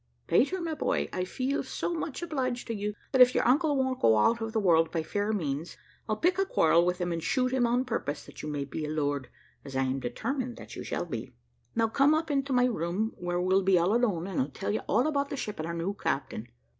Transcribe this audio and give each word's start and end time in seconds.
"Peter, 0.25 0.59
my 0.59 0.73
boy, 0.73 1.07
I 1.13 1.25
feel 1.25 1.61
so 1.61 1.93
much 1.93 2.23
obliged 2.23 2.65
to 2.65 2.73
you, 2.73 2.95
that 3.11 3.21
if 3.21 3.35
your 3.35 3.47
uncle 3.47 3.77
won't 3.77 4.01
go 4.01 4.17
out 4.17 4.41
of 4.41 4.51
the 4.51 4.59
world 4.59 4.89
by 4.89 5.03
fair 5.03 5.31
means, 5.31 5.77
I'll 6.09 6.15
pick 6.17 6.39
a 6.39 6.45
quarrel 6.47 6.83
with 6.83 6.97
him, 6.99 7.11
and 7.11 7.21
shoot 7.21 7.51
him, 7.53 7.67
on 7.67 7.85
purpose 7.85 8.25
that 8.25 8.41
you 8.41 8.49
may 8.49 8.65
be 8.65 8.83
a 8.83 8.89
lord, 8.89 9.29
as 9.63 9.75
I 9.75 9.83
am 9.83 9.99
determined 9.99 10.57
that 10.57 10.75
you 10.75 10.83
shall 10.83 11.05
be. 11.05 11.35
Now 11.75 11.87
come 11.87 12.15
up 12.15 12.31
into 12.31 12.51
my 12.51 12.65
room, 12.65 13.11
where 13.15 13.39
we'll 13.39 13.61
be 13.61 13.77
all 13.77 13.93
alone, 13.95 14.25
and 14.25 14.41
I'll 14.41 14.49
tell 14.49 14.71
you 14.71 14.79
all 14.87 15.05
about 15.05 15.29
the 15.29 15.37
ship 15.37 15.59
and 15.59 15.67
our 15.67 15.73
new 15.75 15.93
captain. 15.93 16.47